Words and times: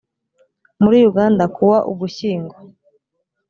muri 0.83 0.97
uganda 1.09 1.43
ku 1.53 1.61
wa 1.71 1.79
ugushyingo 1.91 2.55